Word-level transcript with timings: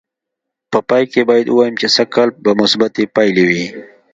په 0.71 0.79
پای 0.87 1.03
کې 1.11 1.21
باید 1.29 1.47
ووایم 1.49 1.75
چې 1.81 1.87
سږ 1.95 2.07
کال 2.15 2.29
به 2.43 2.51
مثبتې 2.61 3.03
پایلې 3.15 3.43
وې. 3.49 3.65